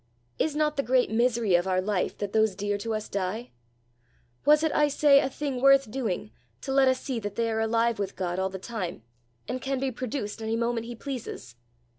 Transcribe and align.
Is 0.39 0.55
not 0.55 0.77
the 0.77 0.81
great 0.81 1.11
misery 1.11 1.53
of 1.53 1.67
our 1.67 1.79
life, 1.79 2.17
that 2.17 2.33
those 2.33 2.55
dear 2.55 2.75
to 2.79 2.95
us 2.95 3.07
die? 3.07 3.51
Was 4.45 4.63
it, 4.63 4.71
I 4.73 4.87
say, 4.87 5.19
a 5.19 5.29
thing 5.29 5.61
worth 5.61 5.91
doing, 5.91 6.31
to 6.61 6.71
let 6.73 6.87
us 6.87 6.99
see 6.99 7.19
that 7.19 7.35
they 7.35 7.51
are 7.51 7.59
alive 7.59 7.99
with 7.99 8.15
God 8.15 8.39
all 8.39 8.49
the 8.49 8.57
time, 8.57 9.03
and 9.47 9.61
can 9.61 9.79
be 9.79 9.91
produced 9.91 10.41
any 10.41 10.55
moment 10.55 10.87
he 10.87 10.95
pleases?" 10.95 11.55